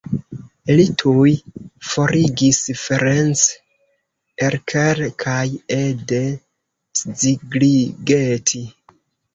[0.77, 1.33] Li tuj
[1.89, 3.45] forigis Ferenc
[4.49, 5.47] Erkel kaj
[5.81, 6.25] Ede
[7.05, 8.67] Szigligeti.